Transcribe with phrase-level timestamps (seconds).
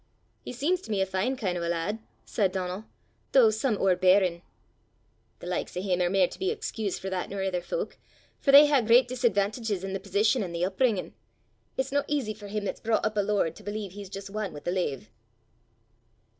[0.43, 2.85] "He seems to me a fine kin' o' a lad," said Donal,
[3.33, 4.41] "though some owerbeirin'."
[5.41, 7.97] "The likes o' him are mair to be excused for that nor ither fowk,
[8.39, 11.13] for they hae great disadvantages i' the position an' the upbringin'.
[11.77, 14.53] It's no easy for him 'at's broucht up a lord to believe he's jist ane
[14.53, 15.11] wi' the lave."